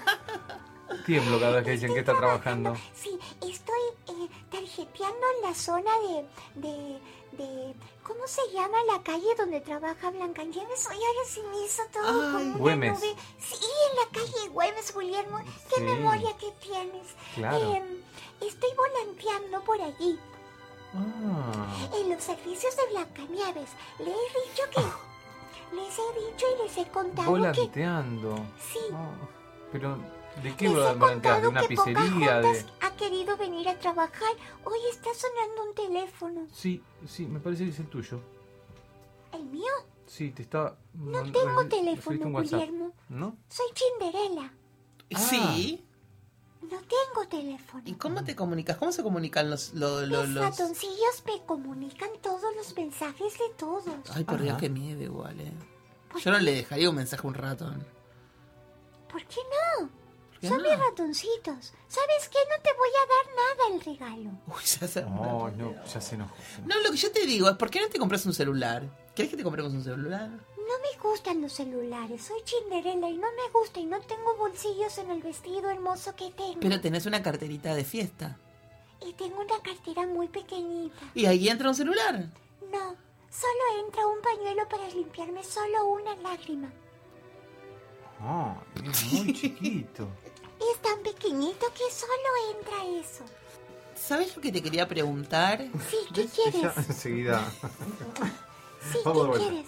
[1.06, 2.74] Tiemblo cada vez que dicen que está trabajando.
[2.94, 7.00] Sí, estoy eh, tarjeteando en la zona de, de,
[7.32, 7.74] de...
[8.02, 10.86] ¿Cómo se llama la calle donde trabaja Blancanieves?
[10.88, 12.32] Hoy ahora sí me hizo todo Ay.
[12.32, 12.92] como una Güemes.
[12.98, 13.14] nube.
[13.38, 13.54] Sí,
[13.90, 15.38] en la calle Güemes, Guillermo.
[15.68, 15.80] ¡Qué Sí.
[15.82, 17.14] memoria que tienes!
[17.34, 17.74] Claro.
[17.74, 17.84] Em,
[18.40, 20.18] estoy volanteando por allí,
[20.94, 21.66] Ah,
[22.00, 23.68] en los servicios de Blancanieves.
[23.98, 24.80] Le he dicho que...
[25.76, 27.38] Les he dicho y les he contado que...
[27.38, 28.36] volanteando.
[28.72, 28.78] Sí.
[28.94, 29.10] Ah,
[29.70, 29.98] pero,
[30.42, 30.98] ¿de qué Les he volanteas?
[30.98, 32.40] ¿De contado una que pizzería?
[32.40, 32.66] De...
[32.80, 34.32] Ha querido venir a trabajar.
[34.64, 36.46] Hoy está sonando un teléfono.
[36.52, 38.20] Sí, sí, me parece que es el tuyo.
[39.32, 39.70] ¿El mío?
[40.06, 40.76] Sí, te está.
[40.94, 42.40] No tengo teléfono.
[42.40, 42.92] Guillermo.
[43.08, 43.36] ¿No?
[43.48, 44.52] Soy Cinderella.
[45.14, 45.18] Ah.
[45.18, 45.84] Sí.
[46.62, 47.82] No tengo teléfono.
[47.86, 48.76] ¿Y cómo te comunicas?
[48.78, 49.72] ¿Cómo se comunican los...
[49.74, 50.44] lo- lo- Mis los...
[50.44, 53.84] ratoncillos me comunican todos los mensajes de todos.
[54.14, 55.52] Ay, por Dios, qué miedo igual, eh.
[56.10, 56.42] ¿Por Yo no qué?
[56.44, 57.86] le dejaría un mensaje a un ratón.
[59.10, 59.36] ¿Por qué
[59.80, 59.88] no?
[60.38, 60.70] ¿Por qué Son no?
[60.70, 61.72] mis ratoncitos.
[61.88, 62.38] ¿Sabes qué?
[62.48, 64.30] No te voy a dar nada el regalo.
[64.46, 65.02] Uy, ya se...
[65.02, 66.34] No, no, ya se enojó.
[66.64, 68.84] No, lo que yo te digo es, ¿por qué no te compras un celular?
[69.16, 70.28] ¿Quieres que te compremos un celular?
[70.30, 72.22] No me gustan los celulares.
[72.22, 76.30] Soy Cinderella y no me gusta y no tengo bolsillos en el vestido hermoso que
[76.30, 76.60] tengo.
[76.60, 78.38] Pero tenés una carterita de fiesta.
[79.04, 80.98] Y tengo una cartera muy pequeñita.
[81.14, 82.28] Y ahí entra un celular.
[82.70, 82.96] No,
[83.30, 86.70] solo entra un pañuelo para limpiarme solo una lágrima.
[88.20, 90.08] Ah, es muy chiquito.
[90.60, 93.24] Es tan pequeñito que solo entra eso.
[93.96, 95.66] ¿Sabes lo que te quería preguntar?
[95.90, 96.76] Sí, ¿qué Ya quieres?
[96.88, 97.42] enseguida.
[98.92, 99.66] Sí, ¿qué quieres?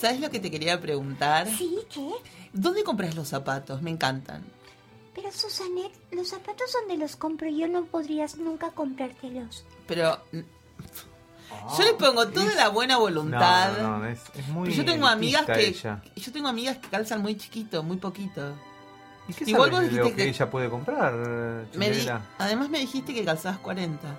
[0.00, 1.46] ¿Sabes lo que te quería preguntar?
[1.46, 2.08] Sí, ¿qué?
[2.54, 3.82] ¿Dónde compras los zapatos?
[3.82, 4.42] Me encantan.
[5.14, 9.64] Pero Susanet, los zapatos donde los compro yo no podrías nunca comprártelos.
[9.86, 10.38] Pero mm,
[11.78, 13.76] yo le pongo toda la buena voluntad.
[13.76, 16.02] No, no, no, es, es muy yo tengo amigas que ella.
[16.16, 18.54] yo tengo amigas que calzan muy chiquito, muy poquito.
[19.30, 21.14] ¿Y qué Igual sabes vos de lo dijiste que que- ella puede comprar,
[21.74, 22.08] Me di-
[22.38, 24.16] además me dijiste que calzabas 40.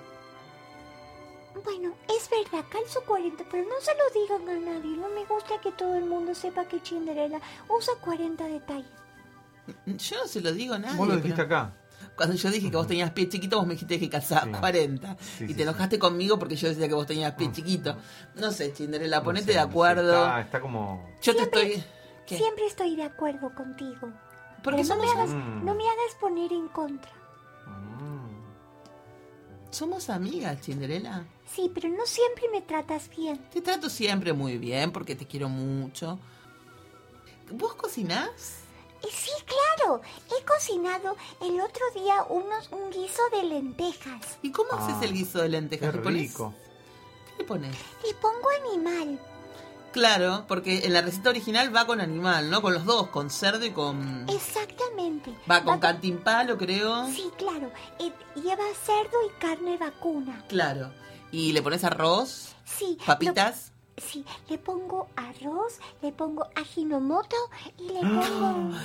[1.63, 4.95] Bueno, es verdad, calzo 40, pero no se lo digan a nadie.
[4.97, 7.39] No me gusta que todo el mundo sepa que Cinderella
[7.69, 8.85] usa 40 de talla.
[9.85, 10.97] Yo no se lo digo a nadie.
[10.97, 11.73] Vos lo pero dijiste acá.
[12.15, 14.51] Cuando yo dije que vos tenías pies chiquitos, vos me dijiste que calzabas Sí.
[14.59, 15.17] 40.
[15.19, 17.95] Sí, y sí, te enojaste conmigo porque yo decía que vos tenías pies chiquitos.
[18.35, 20.13] No sé, Cinderella, No ponete sé, de no sé, acuerdo.
[20.25, 21.09] Está, está como...
[21.21, 21.83] Yo te estoy.
[22.25, 22.37] ¿Qué?
[22.37, 24.11] Siempre estoy de acuerdo contigo.
[24.63, 27.11] Porque Pero no me, somos, hagas, no me hagas poner en contra.
[27.67, 29.71] Mm.
[29.71, 31.25] somos amigas, Cinderella.
[31.53, 33.37] Sí, pero no siempre me tratas bien.
[33.51, 36.19] Te trato siempre muy bien porque te quiero mucho.
[37.51, 38.59] ¿Vos cocinás?
[39.03, 40.01] Y sí, claro.
[40.29, 44.37] He cocinado el otro día unos, un guiso de lentejas.
[44.43, 45.91] ¿Y cómo Ah, haces el guiso de lentejas?
[45.91, 46.53] Qué ¿Le pones- rico.
[47.31, 47.75] ¿Qué le pones?
[48.05, 49.19] Le pongo animal.
[49.91, 52.61] Claro, porque en la receta original va con animal, ¿no?
[52.61, 54.25] Con los dos, con cerdo y con...
[54.29, 55.35] Exactamente.
[55.49, 57.07] Va con Va cantimpalo, creo.
[57.07, 57.71] Sí, claro.
[57.99, 60.43] Eh, lleva cerdo y carne vacuna.
[60.47, 60.91] Claro.
[61.31, 62.55] ¿Y le pones arroz?
[62.63, 62.97] Sí.
[63.05, 63.70] ¿Papitas?
[64.01, 67.35] Sí, le pongo arroz, le pongo ajinomoto
[67.77, 68.21] y le Ah.
[68.21, 68.77] pongo...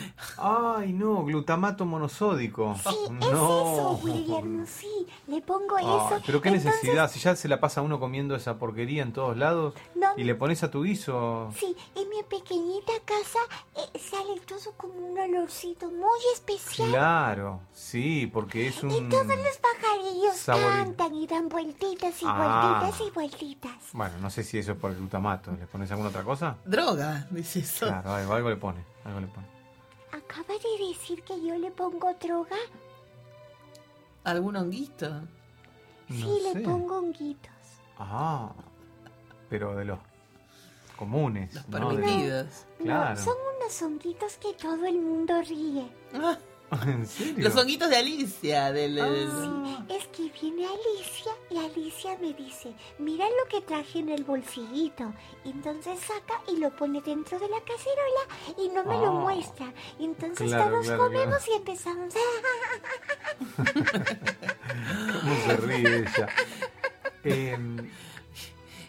[0.79, 2.77] Ay, no, glutamato monosódico.
[2.83, 5.07] Sí, es eso, Guillermo, sí.
[5.27, 6.23] Le pongo Ay, eso.
[6.27, 9.37] pero qué Entonces, necesidad, si ya se la pasa uno comiendo esa porquería en todos
[9.37, 11.51] lados No, y le pones a tu guiso.
[11.59, 13.39] Sí, en mi pequeñita casa
[13.77, 16.91] eh, sale todo como un olorcito muy especial.
[16.91, 18.91] Claro, sí, porque es un...
[18.91, 22.79] Y todos los pajarillos sabori- cantan y dan vueltitas y Ah.
[22.81, 23.73] vueltitas y vueltitas.
[23.93, 25.53] Bueno, no sé si eso es por el glutamato.
[25.53, 26.57] ¿Le pones alguna otra cosa?
[26.65, 27.87] Droga, dice eso.
[27.87, 29.47] Claro, algo, algo le pone, algo le pone.
[30.13, 32.57] ¿Acaba de decir que yo le pongo droga?
[34.25, 35.09] ¿Algún honguito?
[36.09, 36.55] No sí, sé.
[36.59, 37.53] le pongo honguitos.
[37.99, 38.53] Ah,
[39.49, 39.99] pero de los
[40.97, 41.55] comunes.
[41.55, 41.91] Los ¿no?
[41.91, 42.67] De- permitidos.
[42.83, 43.15] Claro.
[43.15, 45.89] No, son unos honguitos que todo el mundo ríe.
[46.15, 46.39] Ah,
[46.87, 47.45] ¿En serio?
[47.49, 48.73] los honguitos de Alicia.
[48.73, 49.85] Del, Ah.
[49.89, 55.13] Es que viene Alicia y Alicia me dice, mira lo que traje en el bolsillito.
[55.45, 58.27] Y entonces saca y lo pone dentro de la cacerola
[58.59, 59.21] y no me lo Ah.
[59.21, 59.73] muestra.
[60.01, 61.53] Entonces Claro, todos claro, comemos claro.
[61.53, 62.15] y empezamos.
[65.21, 66.29] ¿Cómo se ríe ella?
[67.25, 67.91] Em,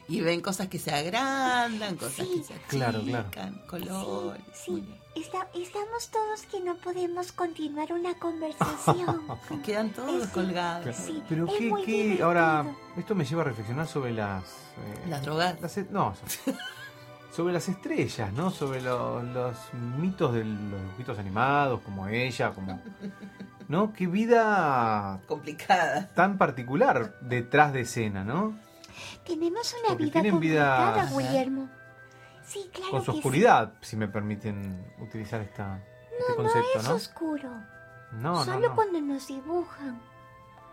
[0.10, 2.38] Y ven cosas que se agrandan, cosas Sí.
[2.38, 3.68] que se achican, Claro, claro.
[3.68, 4.42] colores.
[4.54, 4.88] Sí.
[5.20, 9.24] Está- estamos todos que no podemos continuar una conversación.
[9.66, 10.96] Quedan todos Es- colgados.
[10.96, 12.26] Sí, pero es qué, muy qué- divertido.
[12.28, 12.66] ahora,
[12.98, 14.44] esto me lleva a reflexionar sobre las...
[14.44, 15.60] eh, Las drogas.
[15.62, 16.52] las e- no, so-
[17.32, 18.50] sobre las estrellas, ¿no?
[18.52, 19.56] Sobre lo- los
[19.98, 22.82] mitos de los dibujitos animados, como ella, como...
[23.68, 23.92] ¿No?
[23.92, 26.08] Qué vida Complicada.
[26.16, 28.58] tan particular detrás de escena, ¿no?
[29.26, 31.70] Tenemos una Porque vida tienen vida- complicada, Guillermo.
[32.48, 35.84] Sí, claro Con su que oscuridad, si me permiten utilizar esta,
[36.18, 36.30] este.
[36.32, 36.96] No, concepto, es ¿no?
[36.96, 37.50] oscuro.
[38.14, 38.76] No, no, Solo no.
[38.76, 40.00] cuando nos dibujan.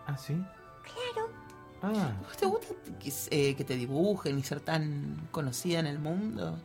[0.06, 0.34] Ah, ¿sí?
[0.84, 1.28] Claro.
[1.82, 5.98] Ah, ¿Vos ¿Te gusta que, eh, que te dibujen y ser tan conocida en el
[5.98, 6.58] mundo?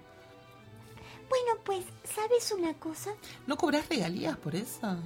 [1.28, 3.12] Bueno, pues, ¿sabes una cosa?
[3.48, 4.98] ¿No cobras regalías por eso?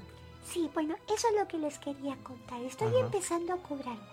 [0.46, 2.60] Sí, bueno, eso es lo que les quería contar.
[2.62, 3.00] Estoy Ajá.
[3.06, 4.13] empezando a cobrarlas.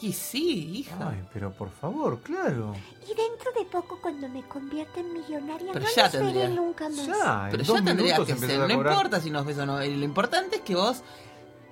[0.00, 0.96] Y sí, hija.
[1.10, 2.74] ay, pero por favor, claro.
[3.04, 6.88] Y dentro de poco, cuando me convierta en millonaria, Pero no ya los veré nunca
[6.88, 7.06] más.
[7.06, 8.58] Ya, Pero ya tendría que ser.
[8.60, 9.78] No importa si nos ves o no.
[9.78, 11.02] Lo importante es que vos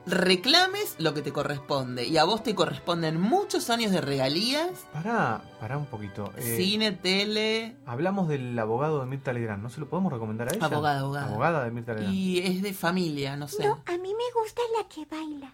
[0.07, 2.07] reclames lo que te corresponde.
[2.07, 4.87] Y a vos te corresponden muchos años de regalías.
[4.93, 6.33] Pará, pará un poquito.
[6.37, 7.77] Eh, Cine, tele.
[7.87, 10.67] Hablamos del abogado de Mirta Legrand, ¿no se lo podemos recomendar a ella?
[10.67, 11.27] Abogada, abogada.
[11.27, 12.15] Abogada de Mirta Legrand.
[12.15, 13.67] Y es de familia, no sé.
[13.67, 15.53] No, a mí me gusta la que baila.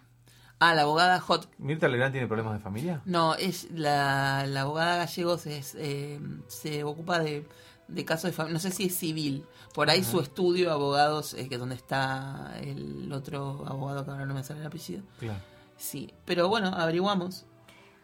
[0.63, 1.49] Ah, la abogada Hot.
[1.57, 3.01] ¿Mirta Legrand tiene problemas de familia?
[3.05, 7.47] No, es la, la abogada Gallegos es, eh, se ocupa de,
[7.87, 8.53] de casos de familia.
[8.53, 9.43] No sé si es civil.
[9.73, 10.11] Por ahí Ajá.
[10.11, 14.43] su estudio de abogados, eh, que donde está el otro abogado que ahora no me
[14.43, 15.01] sale el apellido.
[15.19, 15.39] Claro.
[15.77, 17.45] Sí, pero bueno, averiguamos.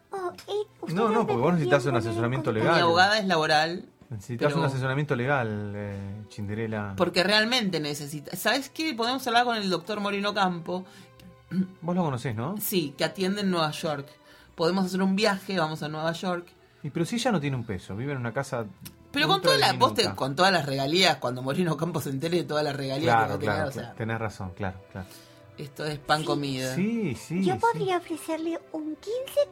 [0.09, 0.31] Oh,
[0.81, 2.69] ustedes No, no, porque vos necesitas un asesoramiento contacto.
[2.69, 2.81] Mi legal.
[2.87, 3.85] abogada es laboral.
[4.09, 6.93] Necesitas Pero- un asesoramiento legal, eh, Chinderela.
[6.97, 8.35] Porque realmente necesita.
[8.37, 8.93] ¿Sabes qué?
[8.93, 10.85] Podemos hablar con el doctor Moreno Campo.
[11.81, 12.55] Vos lo conocés, ¿no?
[12.59, 14.07] Sí, que atiende en Nueva York.
[14.55, 16.47] Podemos hacer un viaje, vamos a Nueva York.
[16.83, 18.65] Y pero si ella no tiene un peso, vive en una casa.
[19.11, 22.37] Pero con todas las vos te- con todas las regalías, cuando Moreno Campo se entere
[22.37, 24.51] de todas las regalías que va Claro, a tener, claro, o sea, claro, tenés razón,
[24.55, 25.07] claro, claro.
[25.57, 26.75] esto es pan comida.
[26.75, 27.43] Sí, sí.
[27.43, 27.59] Yo sí.
[27.59, 28.95] podría ofrecerle un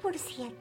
[0.04, 0.52] 15%.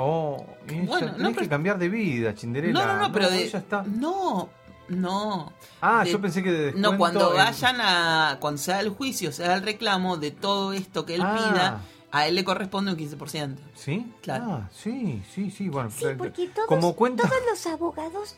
[0.00, 0.46] Oh,
[0.86, 2.78] Bueno, no, que pero- cambiar de vida, Chinderela.
[2.78, 3.42] No, no, no, pero de.
[3.44, 3.82] ella está.
[3.82, 4.48] No,
[4.88, 5.52] No.
[5.80, 8.38] Ah, De- yo pensé que de descuento No, cuando vayan a.
[8.40, 11.34] Cuando se haga el juicio, se haga el reclamo de todo esto que él Ah.
[11.36, 11.80] pida,
[12.10, 13.60] a él le corresponde un 15%.
[13.74, 14.10] ¿Sí?
[14.22, 14.44] Claro.
[14.50, 15.68] Ah, sí, sí, sí.
[15.68, 17.28] Bueno, Sí, porque todos, como cuenta.
[17.28, 18.36] todos los abogados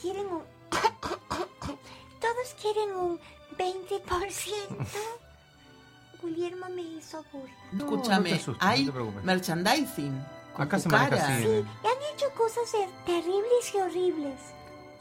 [0.00, 0.42] quieren un...
[2.20, 3.18] todos quieren un
[3.58, 4.86] 20%.
[6.22, 7.52] Guillermo me hizo burla.
[7.76, 10.24] Escúchame, no te asustes, hay no merchandising.
[10.56, 11.42] Acá se maneja así.
[11.42, 11.64] Sí, eh.
[11.82, 12.70] han hecho cosas
[13.04, 14.38] terribles y horribles.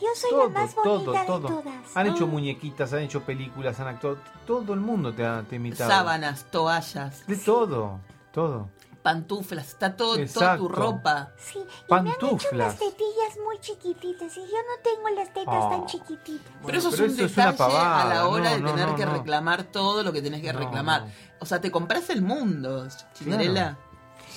[0.02, 1.41] Yo soy Todo, la más bonita todo.
[1.41, 1.76] de todas.
[1.95, 2.28] Han hecho Ah.
[2.28, 4.18] muñequitas, han hecho películas, han actuado.
[4.47, 5.89] Todo el mundo te ha, te ha imitado.
[5.91, 7.99] Sábanas, toallas, De todo,
[8.34, 8.70] todo.
[9.04, 11.30] pantuflas, está todo, toda tu ropa.
[11.38, 12.54] Sí, y me han hecho Pantuflas.
[12.54, 15.70] unas tetillas muy chiquititas y yo no tengo las tetas Oh.
[15.70, 16.52] tan chiquititas.
[16.66, 18.70] Pero eso pero es un eso es una detalle a la hora No, de no,
[18.72, 19.14] tener no, que no.
[19.14, 21.02] reclamar todo lo que tenés que No, reclamar.
[21.06, 21.12] no.
[21.39, 23.78] O sea, te compras el mundo, Cinderella.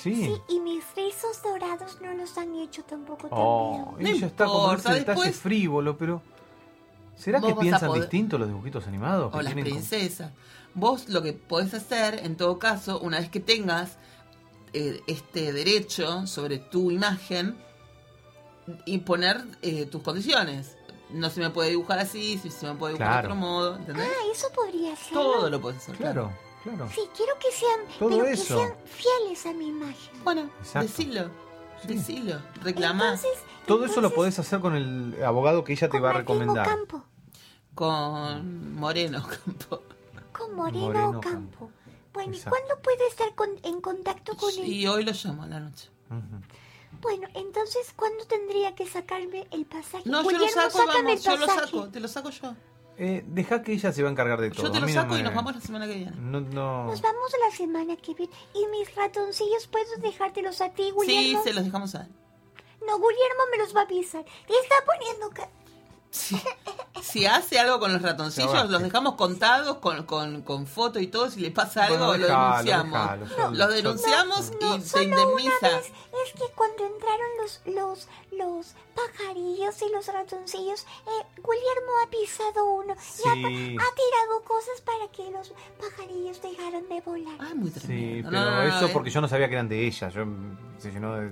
[0.05, 0.15] Sí.
[0.25, 4.15] Sí, y mis rizos dorados no los han hecho tampoco Oh, también.
[4.15, 6.21] y ella está como ese detalle después- frívolo, pero.
[7.17, 9.33] ¿Será que piensan poder- distinto los dibujitos animados?
[9.33, 10.31] O las princesas.
[10.73, 13.97] Vos lo que podés hacer, en todo caso, una vez que tengas
[14.73, 17.57] eh, este derecho sobre tu imagen,
[18.85, 20.75] y poner eh, tus condiciones.
[21.11, 23.27] No se me puede dibujar así, si se me puede dibujar Claro.
[23.27, 24.07] de otro modo, ¿entendés?
[24.09, 25.13] Ah, eso podría ser.
[25.13, 25.95] Todo lo podés hacer.
[25.97, 26.44] Claro, claro.
[26.93, 28.57] Sí, quiero que sean, Todo pero eso.
[28.57, 30.23] que sean fieles a mi imagen.
[30.23, 30.87] Bueno, Exacto.
[30.87, 31.29] decilo,
[31.81, 31.87] Sí.
[31.87, 33.05] decilo, reclamá.
[33.13, 33.31] Entonces,
[33.67, 36.67] Todo eso lo podés hacer con el abogado que ella te con va a recomendar.
[36.67, 37.03] Ocampo,
[37.75, 39.81] Con Moreno Campo.
[40.31, 41.71] con Moreno, Moreno Ocampo.
[42.13, 44.65] Bueno, ¿y cuándo puedo estar con- en contacto con él?
[44.67, 45.89] Y hoy lo llamo a la noche.
[47.01, 50.03] Bueno, entonces, ¿cuándo tendría que sacarme el pasaje?
[50.09, 52.55] No, yo lo saco, vamos, yo lo saco, te lo saco yo.
[52.97, 54.63] Eh, deja que ella se va a encargar de todo.
[54.67, 56.13] Yo te lo no saco y nos vamos la semana que viene.
[56.17, 56.85] No, no.
[56.85, 58.31] Nos vamos la semana que viene.
[58.53, 61.43] ¿Y mis ratoncillos puedo dejártelos a ti, Sí, Guillermo?
[61.43, 62.09] se los dejamos a él.
[62.87, 64.23] No, Guillermo me los va a avisar.
[64.47, 65.29] Y está poniendo...
[65.31, 65.49] ca-
[66.11, 66.37] Si,
[67.01, 71.29] si hace algo con los ratoncillos, los dejamos contados con, con, con foto y todo.
[71.29, 73.19] Si le pasa algo, Bueno, lo denunciamos.
[73.19, 75.69] dejalo, Los denunciamos No, y se indemniza.
[76.25, 82.65] Es que cuando entraron los, los, los pajarillos y los ratoncillos, eh, Guillermo ha pisado
[82.73, 83.77] uno y ha, Sí.
[83.79, 87.35] ha tirado cosas para que los pajarillos dejaran de volar.
[87.39, 88.29] Ay, muy Sí, tremendo.
[88.31, 88.89] pero No, no, no, eso eh.
[88.93, 90.09] porque yo no sabía que eran de ella.
[90.09, 90.25] Yo
[90.79, 91.29] se llenó de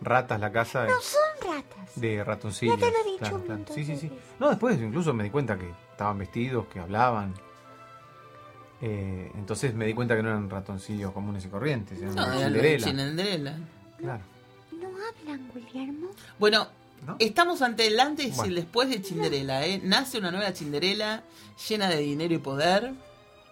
[0.00, 0.86] ratas la casa.
[0.86, 1.20] No son
[1.54, 1.90] ratas.
[2.00, 2.78] De ratoncillos.
[2.78, 3.58] Ya te lo he dicho claro, un claro.
[3.58, 4.12] montón Sí, sí, sí.
[4.38, 7.34] No, después incluso me di cuenta que estaban vestidos, que hablaban.
[8.82, 12.38] Eh, entonces me di cuenta que no eran ratoncillos comunes y corrientes, eran No, una
[12.46, 13.58] Cinderela.
[14.00, 14.22] Claro.
[14.72, 16.10] ¿No hablan, Guillermo?
[16.38, 16.68] Bueno,
[17.06, 17.16] ¿No?
[17.18, 18.54] estamos ante el antes y Bueno.
[18.54, 19.66] después de Cinderella.
[19.66, 19.80] ¿eh?
[19.82, 21.22] Nace una nueva Cinderella
[21.68, 22.92] llena de dinero y poder.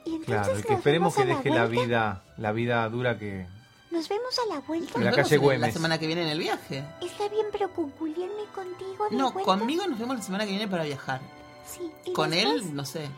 [0.05, 3.47] Y Claro, y que esperemos que deje la vida, la vida dura que.
[3.91, 4.93] Nos vemos a la vuelta.
[4.99, 5.73] En la calle Güemes.
[5.73, 6.85] Semana que viene en el viaje.
[7.03, 9.45] Está bien, pero con Guillermo y contigo de No, vuelta.
[9.51, 11.21] conmigo nos vemos la semana que viene para viajar.
[11.67, 13.09] Sí, y Con después- él, no sé.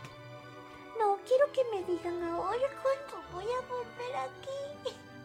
[0.99, 4.70] No, quiero que me digan ahora cuándo voy a volver aquí.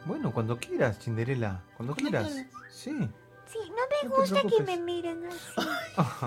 [0.05, 1.61] Bueno, cuando quieras, Cinderela.
[1.77, 2.31] Cuando Cuando quieras.
[2.31, 2.51] quieras.
[2.71, 3.09] Sí.
[3.51, 5.69] Sí, no me No te gusta que me miren así.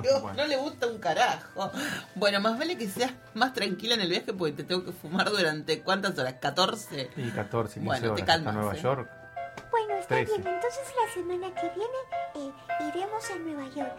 [0.03, 0.37] Dios, Bueno.
[0.43, 1.71] No le gusta un carajo.
[2.15, 5.29] Bueno, más vale que seas más tranquila en el viaje porque te tengo que fumar
[5.31, 6.35] durante cuántas horas?
[6.41, 7.11] 14.
[7.17, 8.81] Y 14, 15 Bueno, te horas calmas, hasta Nueva ¿eh?
[8.81, 9.11] York.
[9.71, 10.29] Bueno, está bien.
[10.37, 11.99] Entonces la semana que viene
[12.37, 12.53] eh,
[12.95, 13.97] iremos a Nueva York.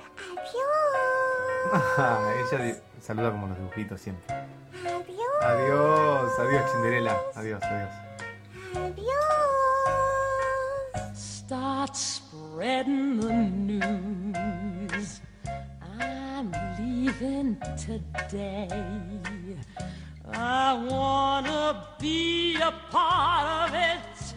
[1.69, 2.51] Adiós.
[2.53, 4.33] Ella saluda como los dibujitos siempre.
[4.33, 5.43] Adiós.
[5.43, 7.17] Adiós, adiós, Cinderela.
[7.35, 7.89] Adiós, adiós.
[8.75, 9.15] Adiós.
[17.79, 18.67] Today.
[20.31, 24.33] I wanna be a part of it.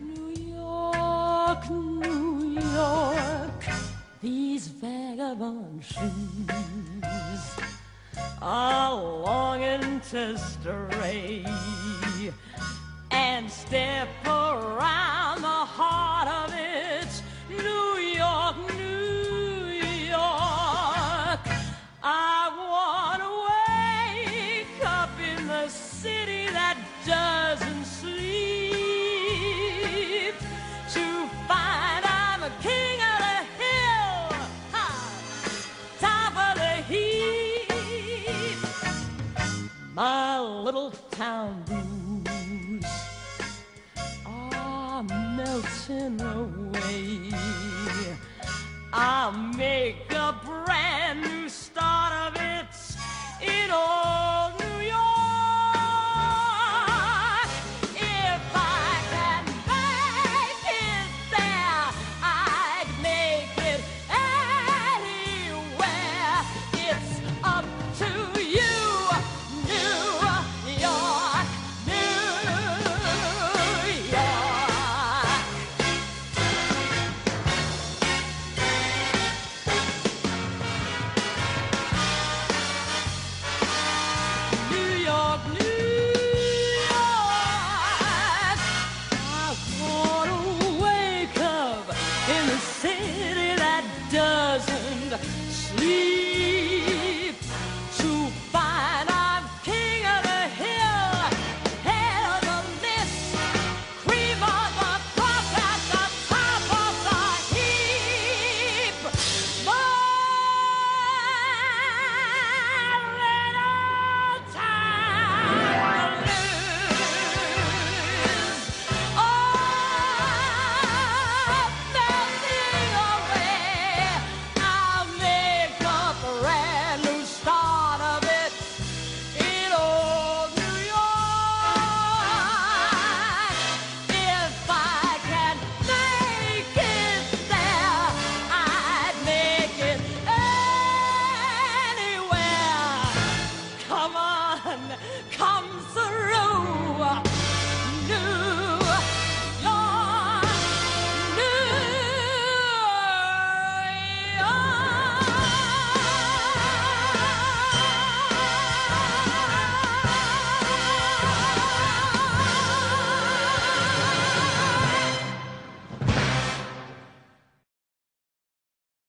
[0.00, 3.64] New York, New York.
[4.20, 7.56] These vagabond shoes
[8.40, 11.44] are longing to stray